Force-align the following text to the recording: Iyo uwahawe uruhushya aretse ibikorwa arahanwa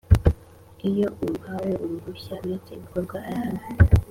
Iyo 0.89 1.07
uwahawe 1.23 1.73
uruhushya 1.83 2.33
aretse 2.41 2.69
ibikorwa 2.73 3.15
arahanwa 3.27 3.63